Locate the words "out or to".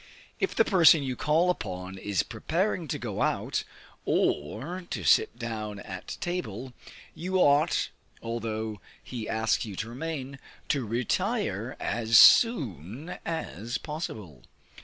3.21-5.03